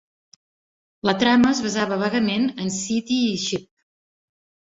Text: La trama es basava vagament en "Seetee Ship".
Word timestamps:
La 1.09 1.13
trama 1.23 1.51
es 1.57 1.61
basava 1.65 1.99
vagament 2.05 2.47
en 2.65 2.73
"Seetee 2.79 3.37
Ship". 3.45 3.67